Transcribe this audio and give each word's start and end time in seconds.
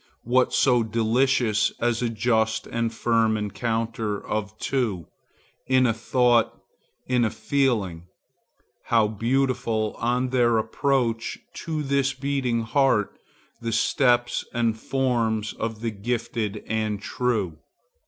What 0.23 0.51
so 0.51 0.81
delicious 0.81 1.71
as 1.79 2.01
a 2.01 2.09
just 2.09 2.65
and 2.65 2.91
firm 2.91 3.37
encounter 3.37 4.19
of 4.25 4.57
two, 4.57 5.05
in 5.67 5.85
a 5.85 5.93
thought, 5.93 6.59
in 7.05 7.23
a 7.23 7.29
feeling? 7.29 8.07
How 8.85 9.07
beautiful, 9.07 9.93
on 9.99 10.29
their 10.29 10.57
approach 10.57 11.37
to 11.53 11.83
this 11.83 12.13
beating 12.13 12.63
heart, 12.63 13.19
the 13.61 13.71
steps 13.71 14.43
and 14.55 14.75
forms 14.75 15.53
of 15.53 15.81
the 15.81 15.91
gifted 15.91 16.63
and 16.65 16.97
the 16.97 17.03
true! 17.03 17.59